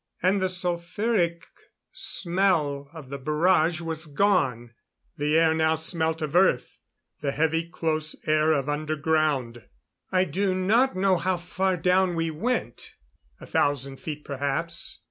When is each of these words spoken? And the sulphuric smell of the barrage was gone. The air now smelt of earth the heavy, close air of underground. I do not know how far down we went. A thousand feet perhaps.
And 0.23 0.41
the 0.41 0.49
sulphuric 0.49 1.45
smell 1.93 2.89
of 2.91 3.09
the 3.09 3.19
barrage 3.19 3.81
was 3.81 4.07
gone. 4.07 4.71
The 5.17 5.37
air 5.37 5.53
now 5.53 5.75
smelt 5.75 6.23
of 6.23 6.35
earth 6.35 6.79
the 7.21 7.31
heavy, 7.31 7.69
close 7.69 8.15
air 8.25 8.51
of 8.51 8.67
underground. 8.67 9.63
I 10.11 10.23
do 10.23 10.55
not 10.55 10.95
know 10.95 11.17
how 11.17 11.37
far 11.37 11.77
down 11.77 12.15
we 12.15 12.31
went. 12.31 12.93
A 13.39 13.45
thousand 13.45 13.97
feet 13.99 14.25
perhaps. 14.25 14.99